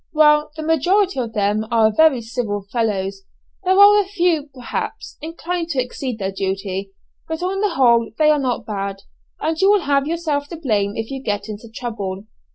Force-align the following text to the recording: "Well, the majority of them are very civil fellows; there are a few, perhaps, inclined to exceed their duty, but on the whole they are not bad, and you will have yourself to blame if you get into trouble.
"Well, 0.13 0.49
the 0.55 0.63
majority 0.63 1.19
of 1.19 1.33
them 1.33 1.63
are 1.69 1.93
very 1.95 2.21
civil 2.23 2.65
fellows; 2.71 3.21
there 3.63 3.77
are 3.79 4.01
a 4.01 4.05
few, 4.07 4.49
perhaps, 4.51 5.15
inclined 5.21 5.69
to 5.69 5.79
exceed 5.79 6.17
their 6.17 6.31
duty, 6.31 6.89
but 7.27 7.43
on 7.43 7.61
the 7.61 7.75
whole 7.75 8.09
they 8.17 8.31
are 8.31 8.39
not 8.39 8.65
bad, 8.65 9.03
and 9.39 9.61
you 9.61 9.69
will 9.69 9.81
have 9.81 10.07
yourself 10.07 10.47
to 10.47 10.57
blame 10.57 10.93
if 10.95 11.11
you 11.11 11.21
get 11.21 11.47
into 11.49 11.69
trouble. 11.71 12.23